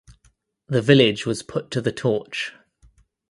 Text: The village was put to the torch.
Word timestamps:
The 0.65 0.81
village 0.81 1.27
was 1.27 1.43
put 1.43 1.69
to 1.69 1.79
the 1.79 1.91
torch. 1.91 2.53